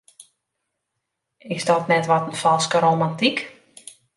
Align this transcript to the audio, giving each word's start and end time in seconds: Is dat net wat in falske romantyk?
Is 1.55 1.65
dat 1.65 1.87
net 1.87 2.05
wat 2.09 2.27
in 2.27 2.41
falske 2.43 2.77
romantyk? 2.85 3.37